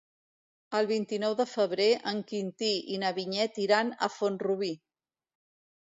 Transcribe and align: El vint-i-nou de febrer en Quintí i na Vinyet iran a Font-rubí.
El 0.79 0.87
vint-i-nou 0.91 1.35
de 1.41 1.45
febrer 1.51 1.87
en 2.13 2.23
Quintí 2.33 2.73
i 2.97 2.99
na 3.05 3.15
Vinyet 3.21 3.63
iran 3.69 3.97
a 4.09 4.13
Font-rubí. 4.19 4.77